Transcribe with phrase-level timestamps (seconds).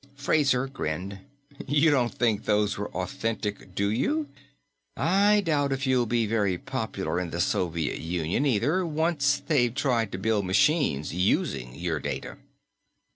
[0.15, 1.19] Fraser grinned.
[1.67, 4.29] "You don't think those were authentic, do you?
[4.97, 10.11] I doubt if you'll be very popular in the Soviet Union either, once they've tried
[10.13, 12.39] to build machines using your data."